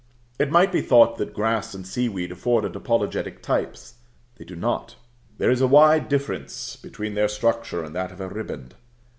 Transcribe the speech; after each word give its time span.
It 0.39 0.49
might 0.49 0.71
be 0.71 0.81
thought 0.81 1.17
that 1.17 1.31
grass 1.35 1.75
and 1.75 1.85
sea 1.85 2.09
weed 2.09 2.31
afforded 2.31 2.75
apologetic 2.75 3.43
types. 3.43 3.97
They 4.37 4.43
do 4.45 4.55
not. 4.55 4.95
There 5.37 5.51
is 5.51 5.61
a 5.61 5.67
wide 5.67 6.09
difference 6.09 6.75
between 6.75 7.13
their 7.13 7.27
structure 7.27 7.83
and 7.83 7.93
that 7.95 8.11
of 8.11 8.19
a 8.19 8.27
riband. 8.27 8.73